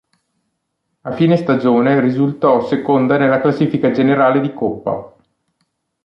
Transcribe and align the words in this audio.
A 1.01 1.11
fine 1.11 1.37
stagione 1.37 1.99
risultò 2.01 2.65
seconda 2.65 3.19
nella 3.19 3.39
classifica 3.39 3.91
generale 3.91 4.41
di 4.41 4.51
Coppa. 4.51 5.15